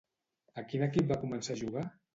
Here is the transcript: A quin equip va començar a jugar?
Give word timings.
A 0.61 0.65
quin 0.71 0.87
equip 0.87 1.13
va 1.15 1.21
començar 1.27 1.57
a 1.59 1.65
jugar? 1.65 1.91